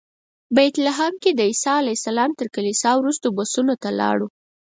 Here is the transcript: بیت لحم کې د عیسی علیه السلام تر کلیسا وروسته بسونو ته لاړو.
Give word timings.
بیت 0.55 0.75
لحم 0.85 1.13
کې 1.23 1.31
د 1.33 1.39
عیسی 1.49 1.71
علیه 1.81 1.97
السلام 1.99 2.31
تر 2.39 2.47
کلیسا 2.55 2.91
وروسته 2.97 3.27
بسونو 3.37 3.73
ته 3.83 3.89
لاړو. 3.99 4.27